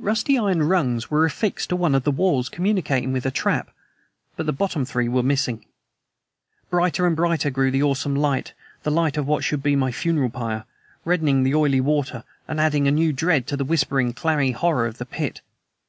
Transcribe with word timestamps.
Rusty 0.00 0.36
iron 0.36 0.64
rungs 0.64 1.12
were 1.12 1.24
affixed 1.24 1.68
to 1.68 1.76
one 1.76 1.94
of 1.94 2.02
the 2.02 2.10
walls 2.10 2.48
communicating 2.48 3.12
with 3.12 3.24
a 3.24 3.30
trap 3.30 3.70
but 4.34 4.46
the 4.46 4.52
bottom 4.52 4.84
three 4.84 5.08
were 5.08 5.22
missing! 5.22 5.64
Brighter 6.70 7.06
and 7.06 7.14
brighter 7.14 7.50
grew 7.50 7.70
the 7.70 7.84
awesome 7.84 8.16
light 8.16 8.52
the 8.82 8.90
light 8.90 9.16
of 9.16 9.28
what 9.28 9.44
should 9.44 9.62
be 9.62 9.76
my 9.76 9.92
funeral 9.92 10.28
pyre 10.30 10.64
reddening 11.04 11.44
the 11.44 11.54
oily 11.54 11.80
water 11.80 12.24
and 12.48 12.58
adding 12.60 12.88
a 12.88 12.90
new 12.90 13.12
dread 13.12 13.46
to 13.46 13.56
the 13.56 13.64
whispering, 13.64 14.12
clammy 14.12 14.50
horror 14.50 14.88
of 14.88 14.98
the 14.98 15.06
pit. 15.06 15.40